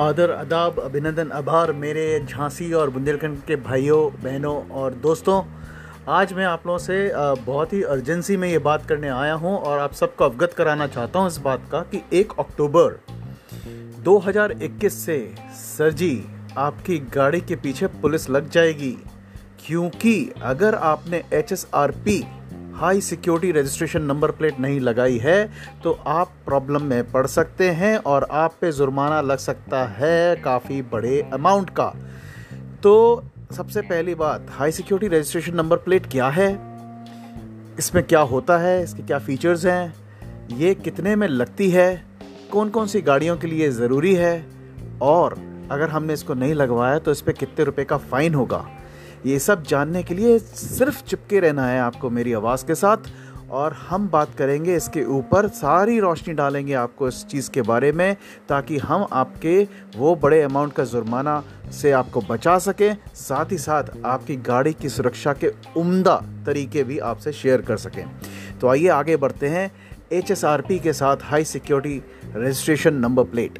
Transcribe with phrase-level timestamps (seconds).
[0.00, 5.42] आदर अदाब अभिनंदन, आभार मेरे झांसी और बुंदेलखंड के भाइयों, बहनों और दोस्तों।
[6.08, 7.10] आज मैं आप लोगों से
[7.46, 11.18] बहुत ही अर्जेंसी में ये बात करने आया हूँ और आप सबको अवगत कराना चाहता
[11.18, 12.98] हूँ इस बात का कि एक अक्टूबर
[14.04, 15.18] 2021 से,
[15.56, 16.24] सर जी,
[16.58, 18.96] आपकी गाड़ी के पीछे पुलिस लग जाएगी।
[19.66, 22.22] क्योंकि अगर आपने H S R P
[22.78, 25.50] high security registration number plate नहीं लगाई है
[25.84, 30.80] तो आप प्रॉब्लम में पड़ सकते हैं और आप पे जुर्माना लग सकता है काफ़ी
[30.82, 31.86] बड़े अमाउंट का।
[32.82, 36.48] तो सबसे पहली बात, high security registration number plate क्या है?
[37.78, 38.82] इसमें क्या होता है?
[38.82, 39.94] इसके क्या फीचर्स हैं?
[40.52, 42.04] ये कितने में लगती है?
[42.52, 44.46] कौन कौन सी गाड़ियों के लिए ज़रूरी है?
[45.02, 45.38] और
[45.70, 48.68] अगर हमने इसको नहीं लगवाया तो इस पर कितने रुपए का फ़ाइन होगा?
[49.26, 52.96] ये सब जानने के लिए सिर्फ़ चिपके रहना है आपको मेरी आवाज़ के साथ।
[53.50, 58.16] और हम बात करेंगे इसके ऊपर, सारी रोशनी डालेंगे आपको इस चीज़ के बारे में,
[58.48, 63.84] ताकि हम आपके वो बड़े अमाउंट का जुर्माना से आपको बचा सकें, साथ ही साथ
[64.04, 68.04] आपकी गाड़ी की सुरक्षा के उम्दा तरीके भी आपसे शेयर कर सकें।
[68.60, 69.72] तो आइए आगे बढ़ते हैं
[70.22, 72.02] HSRP के साथ high security
[72.36, 73.58] registration number plate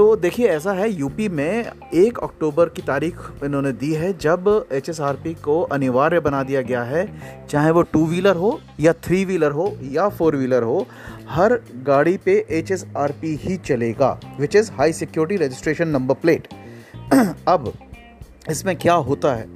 [0.00, 5.32] तो देखिए, ऐसा है, यूपी में एक अक्टूबर की तारीख इन्होंने दी है, जब एचएसआरपी
[5.44, 7.04] को अनिवार्य बना दिया गया है,
[7.48, 10.86] चाहे वो टू व्हीलर हो या थ्री व्हीलर हो या फोर व्हीलर हो,
[11.28, 16.48] हर गाड़ी पे एचएसआरपी ही चलेगा which is high security registration number plate
[17.48, 17.72] अब,
[18.50, 19.48] इसमें क्या होता है?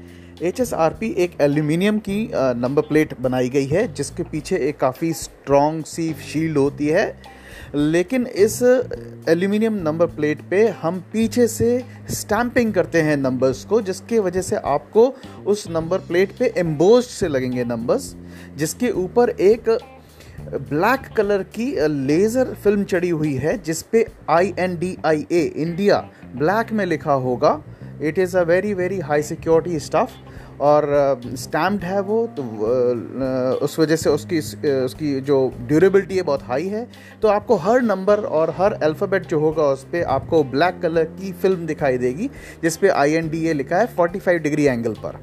[0.42, 6.12] एचएसआरपी एक एल्यूमिनियम की नंबर प्लेट बनाई गई है, जिसके पीछे एक काफ़ी स्ट्रॉन्ग सी
[6.32, 7.12] शील्ड होती है
[7.74, 8.62] लेकिन इस
[9.28, 11.68] एल्यूमिनियम नंबर प्लेट पे हम पीछे से
[12.10, 15.06] स्टैंपिंग करते हैं नंबर्स को, जिसके वजह से आपको
[15.46, 18.14] उस नंबर प्लेट पे एम्बोस्ड से लगेंगे नंबर्स
[18.56, 19.68] जिसके ऊपर एक
[20.70, 25.42] ब्लैक कलर की लेज़र फ़िल्म चढ़ी हुई है, जिस पे I N D I A
[25.56, 25.98] India
[26.36, 27.60] black में लिखा होगा.
[28.02, 30.10] It is a very very high security staff
[30.60, 32.42] और स्टैम्प्ड है वो तो
[33.64, 36.86] उस वजह से उसकी उसकी जो ड्यूरेबिलिटी है बहुत हाई है।
[37.22, 41.32] तो आपको हर नंबर और हर अल्फ़ाबेट जो होगा उस पर आपको ब्लैक कलर की
[41.32, 42.30] फ़िल्म दिखाई देगी,
[42.62, 45.20] जिस पे आई एन डी ए लिखा है 45 डिग्री एंगल पर।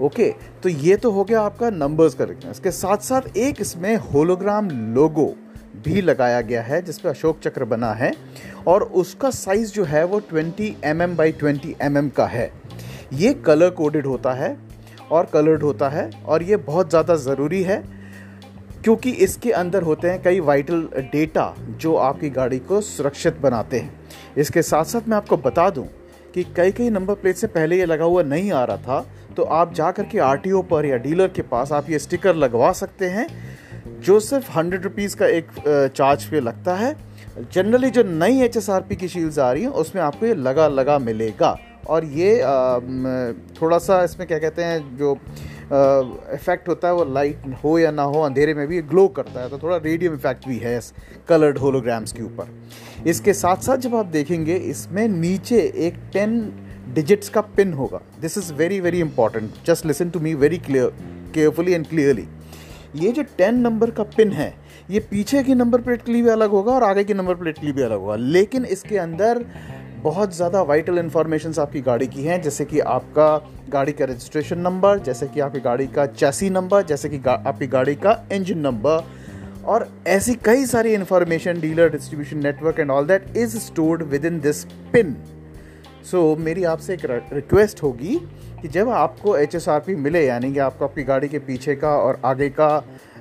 [0.00, 0.30] ओके
[0.62, 5.34] तो ये तो हो गया आपका नंबर्स का इसके साथ साथ एक इसमें होलोग्राम लोगो
[5.84, 8.12] भी लगाया गया है, जिस पर अशोक चक्र बना है,
[8.66, 12.50] और उसका साइज़ जो है वो 20 M M by twenty M का है।
[13.12, 14.56] ये कलर कोडेड होता है
[15.10, 17.82] और कलर्ड होता है और ये बहुत ज़्यादा ज़रूरी है
[18.84, 24.34] क्योंकि इसके अंदर होते हैं कई वाइटल डेटा जो आपकी गाड़ी को सुरक्षित बनाते हैं।
[24.38, 25.86] इसके साथ साथ मैं आपको बता दूँ
[26.34, 29.42] कि कई कई नंबर प्लेट से पहले ये लगा हुआ नहीं आ रहा था तो
[29.42, 33.06] आप जा कर के आरटीओ पर या डीलर के पास आप ये स्टिकर लगवा सकते
[33.06, 33.26] हैं,
[34.00, 35.50] जो सिर्फ़ हंड्रेड रुपीज़ का एक
[35.96, 36.96] चार्ज पे लगता है।
[37.52, 41.56] जनरली जो नई एचएसआरपी की शील्ड्स आ रही हैं, उसमें आपको ये लगा लगा मिलेगा।
[41.88, 42.36] और ये
[43.60, 45.12] थोड़ा सा इसमें क्या कहते हैं, जो
[46.34, 49.48] इफ़ेक्ट होता है वो लाइट हो या ना हो, अंधेरे में भी ग्लो करता है
[49.50, 50.92] तो थोड़ा रेडियम इफ़ेक्ट भी है इस
[51.28, 56.40] कलर्ड होलोग्राम्स के ऊपर। इसके साथ साथ जब आप देखेंगे, इसमें नीचे एक टेन
[56.94, 60.92] डिजिट्स का पिन होगा। This is very very important just listen to me very clear
[61.34, 62.26] carefully and clearly
[62.96, 64.52] ये जो टेन नंबर का पिन है,
[64.90, 67.58] ये पीछे की नंबर प्लेट के लिए भी अलग होगा और आगे की नंबर प्लेट
[67.58, 69.44] के लिए भी अलग होगा। लेकिन इसके अंदर
[70.02, 73.28] बहुत ज़्यादा वाइटल इन्फॉर्मेशन आपकी गाड़ी की हैं जैसे कि आपका
[73.68, 77.66] गाड़ी का रजिस्ट्रेशन नंबर जैसे कि आपकी गाड़ी का चैसी नंबर जैसे कि गा, आपकी
[77.66, 79.04] गाड़ी का इंजन नंबर
[79.64, 84.40] और ऐसी कई सारी information dealer distribution network and all that is stored with in
[84.40, 85.16] this pin
[86.10, 88.18] so मेरी आपसे एक रिक्वेस्ट होगी
[88.62, 92.48] कि जब आपको एचएसआरपी मिले यानी कि आपको आपकी गाड़ी के पीछे का और आगे
[92.50, 92.70] का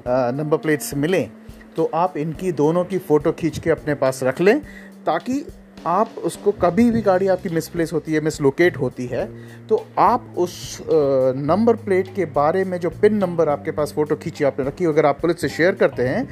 [0.08, 1.30] नंबर प्लेट्स मिलें
[1.76, 4.60] तो आप इनकी दोनों की फ़ोटो खींच के अपने पास रख लें
[5.06, 5.44] ताकि
[5.88, 9.26] आप उसको कभी भी गाड़ी आपकी मिसप्लेस होती है मिसलोकेट होती है
[9.68, 10.56] तो आप उस
[10.88, 15.06] नंबर प्लेट के बारे में जो पिन नंबर आपके पास फ़ोटो खींची आपने रखी, अगर
[15.06, 16.26] आप पुलिस से शेयर करते हैं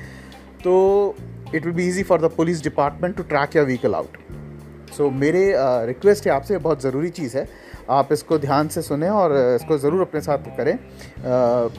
[0.63, 0.73] तो
[1.55, 4.17] it will be easy for the police department to track your vehicle out
[4.97, 5.53] so मेरे
[5.85, 7.47] रिक्वेस्ट है आपसे, बहुत ज़रूरी चीज़ है।
[7.91, 10.77] आप इसको ध्यान से सुने और इसको ज़रूर अपने साथ करें।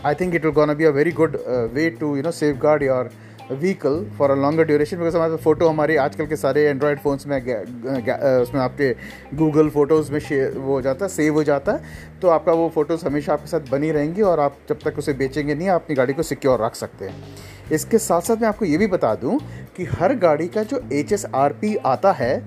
[0.06, 1.36] I think it will gonna be a very good
[1.74, 3.10] way to you know safe guard your
[3.50, 7.36] vehicle for a longer duration because हमारे फ़ोटो हमारे आजकल के सारे एंड्रॉयड फ़ोन्स में
[7.36, 8.92] उसमें आपके
[9.36, 12.68] गूगल फ़ोटोज़ में शेयर वो हो जाता है सेव हो जाता है तो आपका वो
[12.68, 15.96] फ़ोटोज़ हमेशा आपके साथ बनी रहेंगी और आप जब तक उसे बेचेंगे नहीं, आप अपनी
[15.96, 17.24] गाड़ी को सिक्योर रख सकते हैं।
[17.72, 19.38] इसके साथ साथ मैं आपको ये भी बता दूँ
[19.76, 22.42] कि हर गाड़ी का जो HSRP आता है,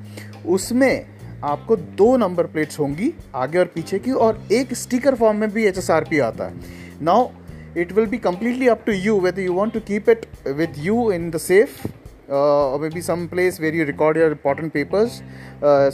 [0.48, 1.06] उसमें
[1.44, 5.66] आपको दो नंबर प्लेट्स होंगी, आगे और पीछे की, और एक स्टिकर फॉर्म में भी
[5.66, 6.54] एच आता है।
[7.02, 7.28] Now
[7.76, 11.12] it will be completely up to you whether you want to keep it with you
[11.12, 11.86] in the safe
[12.32, 15.22] और may be some place where you record your important papers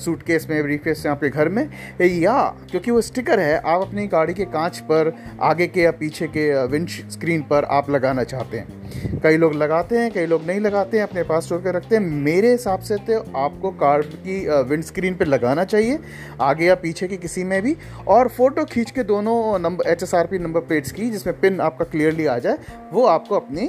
[0.23, 1.69] suitcase में briefcase में आपके घर में,
[2.01, 2.41] या,
[2.71, 6.65] क्योंकि वो sticker है, आप अपनी गाड़ी के कांच पर, आगे के या पीछे के
[6.67, 10.97] विंड स्क्रीन पर आप लगाना चाहते हैं। कई लोग लगाते हैं, कई लोग नहीं लगाते
[10.97, 14.39] हैं, अपने पास स्टोर कर रखते हैं। मेरे हिसाब से तो आपको कार की
[14.69, 15.99] विंड स्क्रीन पर लगाना चाहिए,
[16.41, 17.75] आगे या पीछे की किसी में भी।
[18.07, 21.59] और फ़ोटो खींच के दोनों number H S R P number plates की, जिसमें पिन
[21.61, 22.57] आपका क्लियरली आ जाए,
[22.93, 23.67] वो आपको अपनी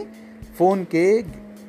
[0.58, 1.06] फ़ोन के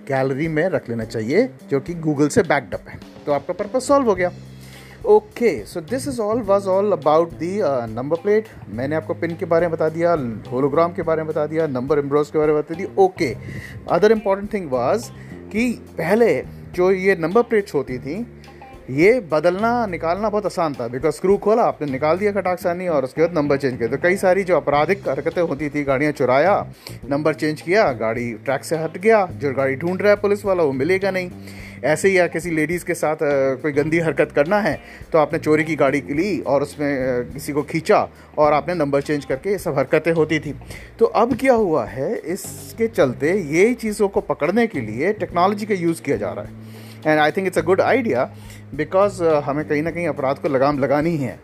[0.07, 4.09] गैलरी में रख लेना चाहिए, जो कि गूगल से बैकडअप है। तो आपका पर्पज सॉल्व
[4.09, 4.31] हो गया।
[5.05, 7.59] Okay so this is all was all about the
[7.89, 10.13] number plate मैंने आपको पिन के बारे में बता दिया
[10.51, 13.33] होलोग्राम के बारे में बता दिया नंबर एम्ब्रॉज के बारे में बता दी okay
[13.91, 15.09] other important thing was
[15.51, 16.33] कि पहले
[16.75, 18.15] जो ये नंबर प्लेट्स होती थी
[18.89, 23.03] ये बदलना, निकालना बहुत आसान था बिकॉज़ स्क्रू खोला, आपने निकाल दिया खटाक सानी और
[23.03, 26.55] उसके बाद नंबर चेंज किया। तो कई सारी जो आपराधिक हरकतें होती थी, गाड़ियाँ चुराया
[27.09, 30.63] नंबर चेंज किया, गाड़ी ट्रैक से हट गया, जो गाड़ी ढूंढ रहा है पुलिस वाला,
[30.63, 31.29] वो मिलेगा नहीं।
[31.83, 33.17] ऐसे ही या किसी लेडीज़ के साथ
[33.61, 34.79] कोई गंदी हरकत करना है
[35.11, 37.99] तो आपने चोरी की गाड़ी ली और उसमें किसी को खींचा
[38.37, 40.53] और आपने नंबर चेंज करके ये सब हरकतें होती थी।
[40.99, 45.75] तो अब क्या हुआ है, इसके चलते ये चीज़ों को पकड़ने के लिए टेक्नोलॉजी का
[45.75, 46.66] यूज़ किया जा रहा है।
[47.07, 48.29] And I think it's a good idea
[48.75, 51.39] because हमें कहीं ना कहीं अपराध को लगाम लगानी है।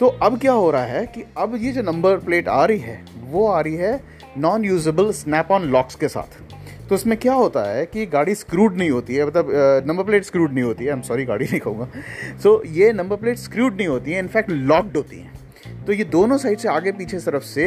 [0.00, 3.04] तो अब क्या हो रहा है कि अब ये जो नंबर प्लेट आ रही है
[3.30, 4.00] वो आ रही है
[4.38, 6.40] non usable snap on locks के साथ।
[6.88, 9.50] तो उसमें क्या होता है कि गाड़ी स्क्रूड नहीं होती है मतलब
[9.86, 11.88] नंबर प्लेट स्क्रूड नहीं होती है। आई एम सॉरी गाड़ी नहीं कहूँगा।
[12.42, 15.32] सो so, ये नंबर प्लेट स्क्रूड नहीं होती है इनफैक्ट लॉक्ड होती हैं।
[15.86, 17.64] तो ये दोनों साइड से आगे पीछे तरफ़ से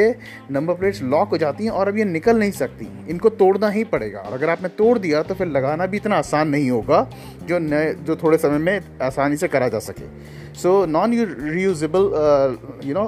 [0.51, 3.83] नंबर प्लेट्स लॉक हो जाती हैं और अब ये निकल नहीं सकती। इनको तोड़ना ही
[3.85, 7.07] पड़ेगा। और अगर आपने तोड़ दिया तो फिर लगाना भी इतना आसान नहीं होगा,
[7.43, 10.07] जो नए जो थोड़े समय में आसानी से करा जा सके।
[10.55, 12.03] So non reusable
[12.85, 13.05] you know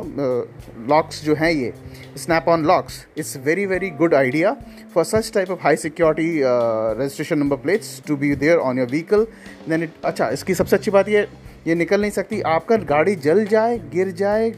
[0.90, 1.74] locks जो हैं ये
[2.18, 4.56] snap on locks it's very very good idea
[4.94, 6.42] for such type of high security
[7.00, 9.28] registration number plates to be there on your vehicle
[9.70, 11.28] then it अच्छा इसकी सबसे अच्छी बात ये
[11.68, 14.50] ये निकल नहीं सकती। आपका गाड़ी जल जाए, गिर जाए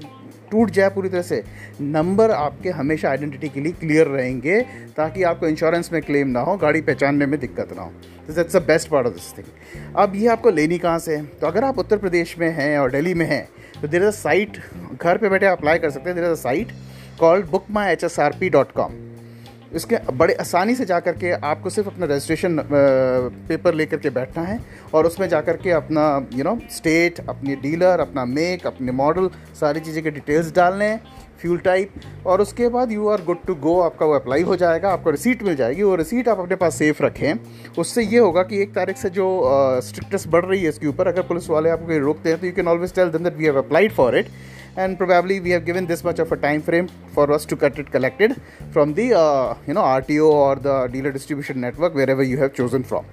[0.51, 1.44] टूट जाए पूरी तरह से,
[1.81, 4.60] नंबर आपके हमेशा आइडेंटिटी के लिए क्लियर रहेंगे,
[4.98, 7.92] ताकि आपको इंश्योरेंस में क्लेम ना हो, गाड़ी पहचानने में दिक्कत ना हो।
[8.28, 11.25] तो that's the best part of this thing अब ये आपको लेनी कहाँ से है?
[11.25, 13.48] तो अगर आप उत्तर प्रदेश में हैं और दिल्ली में हैं
[13.81, 14.57] तो देर इज़ अ साइट
[14.94, 16.72] घर पर बैठे अप्लाई कर सकते हैं। There is a site
[17.19, 18.94] called book my H S R P dot com
[19.75, 22.60] इसके बड़े आसानी से जा कर के आपको सिर्फ़ अपना रजिस्ट्रेशन
[23.50, 24.60] पेपर लेकर के बैठना है
[24.94, 29.30] और उसमें जा कर के अपना यू नो स्टेट अपनी डीलर अपना मेक अपने मॉडल
[29.60, 31.01] सारी चीज़ें के डिटेल्स डालने हैं
[31.42, 31.92] फ्यूल टाइप
[32.27, 35.44] और उसके बाद you are good to go आपका वो अप्लाई हो जाएगा, आपको रिसीट
[35.44, 37.33] मिल जाएगी, वो रिसीट आप अपने पास सेफ़ रखें।
[37.80, 39.30] उससे ये होगा कि एक तारीख से जो
[39.83, 42.68] स्ट्रिक्टनेस बढ़ रही है इसके ऊपर, अगर पुलिस वाले आपको रोकते हैं तो you can
[42.68, 44.27] always tell them that we have applied for it
[44.81, 47.79] and probably we have given this much of a time frame for us to get
[47.79, 48.35] it collected
[48.71, 52.83] from the uh, you know RTO or the dealer distribution network wherever you have chosen
[52.83, 53.05] from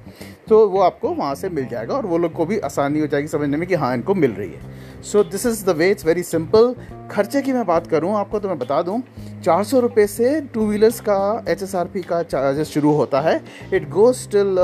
[0.49, 3.29] तो वो आपको वहाँ से मिल जाएगा और वो लोग को भी आसानी हो जाएगी
[3.29, 6.23] समझने में कि हाँ इनको मिल रही है so this is the way it's very
[6.23, 6.75] simple
[7.11, 9.03] खर्चे की मैं बात करूँ आपको तो मैं बता दूँ
[9.45, 11.19] चार सौ रुपये से टू व्हीलर्स का
[11.49, 13.41] एच एस आर पी का चार्जेस शुरू होता है
[13.75, 14.59] it goes till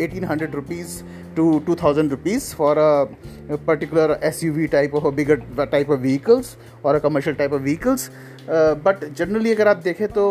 [0.00, 1.00] eighteen hundred rupees
[1.38, 3.08] to 2000 rupees for a,
[3.50, 7.62] a particular SUV type of a bigger type of vehicles or a commercial type of
[7.62, 8.10] vehicles.
[8.50, 10.22] But uh, generally अगर आप देखें तो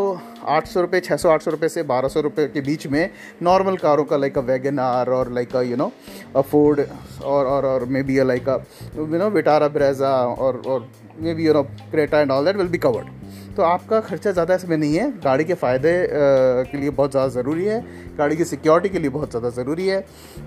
[0.50, 3.10] आठ सौ रुपये छः सौ आठ सौ रुपये से बारह सौ रुपये के बीच में
[3.44, 5.92] नॉर्मल कारों का लाइक अ वैगन आर और like a you know
[6.36, 6.80] a Ford
[7.24, 8.58] और और और may be a like a
[8.98, 10.16] you know Vitara Brezza
[10.48, 10.88] और और
[11.20, 13.17] may be you know Creta and all that will be covered
[13.58, 15.94] तो आपका खर्चा ज़्यादा इसमें नहीं है। गाड़ी के फ़ायदे
[16.72, 17.80] के लिए बहुत ज़्यादा ज़रूरी है।
[18.18, 20.00] गाड़ी की सिक्योरिटी के लिए बहुत ज़्यादा ज़रूरी है।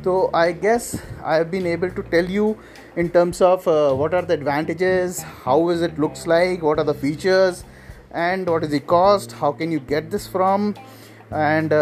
[0.04, 0.92] तो I guess
[1.24, 2.54] I have been able to tell you
[2.98, 6.96] in terms of what are the advantages how is it looks like what are the
[7.02, 7.64] features
[8.14, 10.72] and what is the cost how can you get this from
[11.32, 11.72] and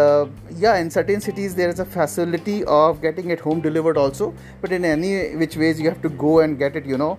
[0.59, 4.33] yeah in certain cities there is a facility of getting it home delivered also
[4.63, 7.17] but in any which ways you have to go and get it you know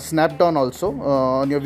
[0.00, 1.60] snapped on also uh, on your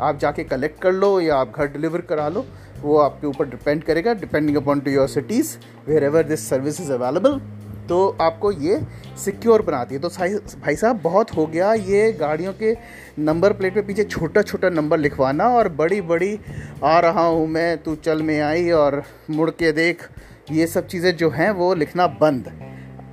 [0.00, 2.44] आप जाके collect कर लो या आप घर deliver करा लो
[2.82, 5.56] वो आपके ऊपर डिपेंड करेगा depending upon to your cities
[6.04, 7.40] wherever this service is available
[7.88, 8.80] तो आपको ये
[9.24, 12.76] सिक्योर बनाती है। तो भाई साहब बहुत हो गया ये गाड़ियों के
[13.18, 16.38] नंबर प्लेट पे पीछे छोटा छोटा नंबर लिखवाना और बड़ी बड़ी
[16.84, 20.08] आ रहा हूँ मैं तू चल में आई और मुड़ के देख
[20.50, 22.52] ये सब चीज़ें जो हैं वो लिखना बंद।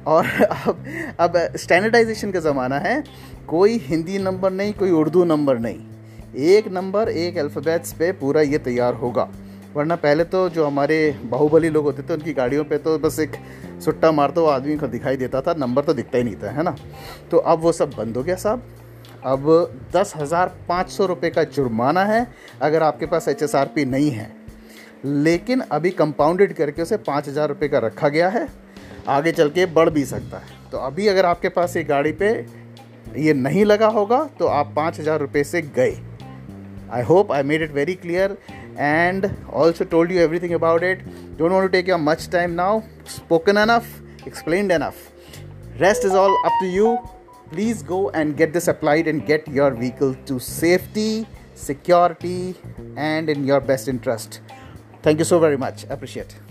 [0.07, 0.85] और अब
[1.19, 3.03] अब स्टैंडर्डाइजेशन का ज़माना है।
[3.47, 5.79] कोई हिंदी नंबर नहीं, कोई उर्दू नंबर नहीं।
[6.47, 9.27] एक नंबर, एक अल्फ़ाबेट्स पे पूरा ये तैयार होगा।
[9.75, 13.35] वरना पहले तो जो हमारे बाहुबली लोग होते थे, उनकी गाड़ियों पे तो बस एक
[13.81, 16.63] सुट्टा मारता हुआ आदमी को दिखाई देता था, नंबर तो दिखता ही नहीं था, है
[16.63, 16.75] ना?
[17.31, 18.63] तो अब वो सब बंद हो गया साहब।
[19.25, 19.47] अब
[19.95, 22.25] दस हज़ार पाँच सौ रुपये का जुर्माना है,
[22.61, 24.31] अगर आपके पास एच एस आर पी नहीं है।
[25.05, 28.47] लेकिन अभी कंपाउंडेड करके उसे पाँच हज़ार रुपये का रखा गया है।
[29.09, 32.29] आगे चल के बढ़ भी सकता है। तो अभी अगर आपके पास ये गाड़ी पे
[33.17, 35.95] ये नहीं लगा होगा तो आप पाँच हज़ार रुपये से गए।
[36.91, 38.37] I hope I made it very clear
[38.79, 41.03] and also told you everything about it
[41.37, 46.35] don't want to take your much time now spoken enough explain enough rest is all
[46.45, 46.95] up to you
[47.51, 51.25] please go and get this applied and get your vehicle to safety
[51.57, 52.55] security
[52.97, 54.41] and in your best interest
[55.05, 56.48] thank you so very much appreciate